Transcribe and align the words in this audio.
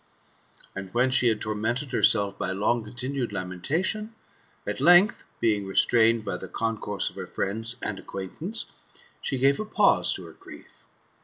And 0.75 0.91
when 0.95 1.11
she 1.11 1.27
had 1.27 1.39
tormented 1.39 1.91
herself 1.91 2.35
by 2.35 2.53
long<ontinued 2.53 3.31
lamentations, 3.31 4.09
at 4.65 4.81
length 4.81 5.25
being 5.39 5.67
restrained 5.67 6.25
by 6.25 6.37
the 6.37 6.47
concourse 6.47 7.11
of 7.11 7.17
her 7.17 7.27
friends 7.27 7.75
and 7.83 7.99
acquaintance, 7.99 8.65
she 9.21 9.37
gave 9.37 9.59
a 9.59 9.63
pause 9.65 10.11
to 10.13 10.25
her 10.25 10.33
grief. 10.33 10.85